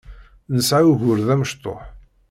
Nesɛa 0.55 0.87
ugur 0.91 1.19
d 1.27 1.29
amecṭuḥ. 1.33 1.81